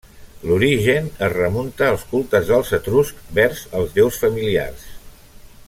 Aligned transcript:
L'origen 0.51 1.09
es 1.27 1.33
remunta 1.33 1.89
als 1.89 2.05
cultes 2.13 2.49
dels 2.53 2.73
etruscs 2.79 3.29
vers 3.41 3.63
els 3.81 3.95
déus 3.99 4.19
familiars. 4.25 4.89